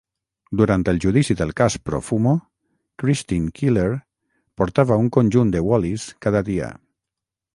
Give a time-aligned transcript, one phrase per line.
[0.59, 2.31] Durant el judici del cas Profumo,
[3.03, 3.85] Christine Keeler
[4.61, 6.75] portava un conjunt de Wallis cada dia.